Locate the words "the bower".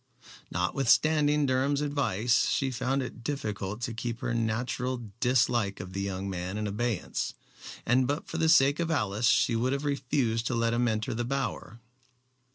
11.13-11.81